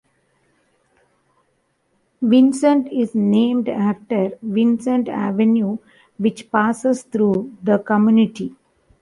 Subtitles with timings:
[2.23, 5.77] Vincent is named after Vincent Avenue
[6.17, 8.55] which passes through the community.